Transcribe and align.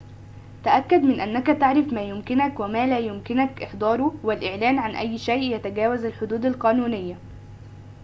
تأكد 0.63 1.03
من 1.03 1.19
أنك 1.19 1.47
تعرف 1.47 1.93
ما 1.93 2.01
يمكنك 2.01 2.59
وما 2.59 2.87
لا 2.87 2.99
يمكنك 2.99 3.61
إحضاره 3.63 4.15
والإعلان 4.23 4.79
عن 4.79 4.95
أي 4.95 5.17
شيء 5.17 5.55
يتجاوز 5.55 6.05
الحدود 6.05 6.45
القانونية 6.45 7.15